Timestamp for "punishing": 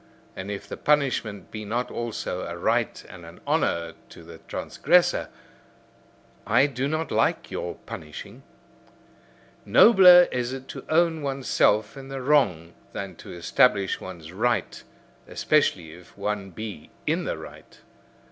7.85-8.41